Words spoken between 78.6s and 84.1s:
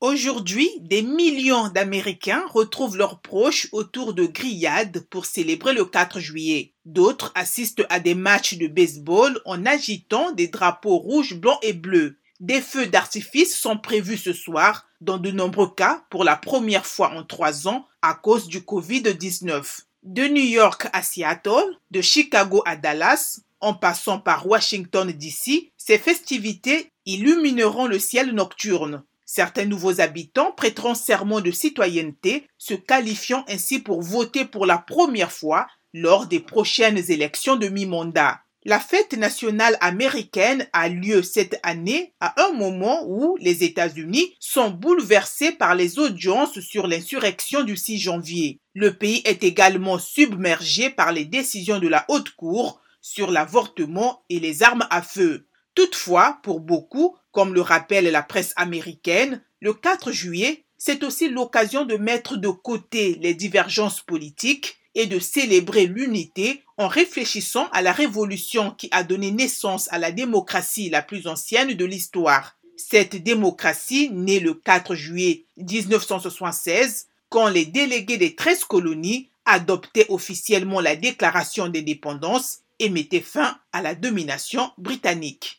colonies adoptaient officiellement la déclaration d'indépendance et mettaient fin à la